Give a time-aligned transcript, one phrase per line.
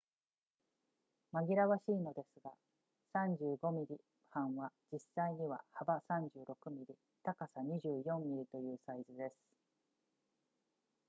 [1.31, 2.51] 紛らわしいのですが
[3.13, 3.97] 35 mm
[4.31, 9.35] 判は実際には幅36 mm 高さ24 mm というサイズです